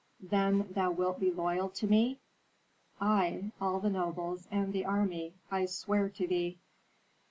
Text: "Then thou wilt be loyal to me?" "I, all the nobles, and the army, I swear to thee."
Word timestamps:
"Then 0.31 0.69
thou 0.73 0.89
wilt 0.89 1.19
be 1.19 1.29
loyal 1.31 1.69
to 1.69 1.85
me?" 1.85 2.17
"I, 2.99 3.51
all 3.61 3.79
the 3.79 3.91
nobles, 3.91 4.47
and 4.49 4.73
the 4.73 4.83
army, 4.85 5.35
I 5.51 5.67
swear 5.67 6.09
to 6.09 6.25
thee." 6.25 6.57